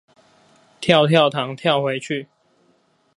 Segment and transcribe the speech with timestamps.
[0.79, 2.27] 跳跳糖跳回去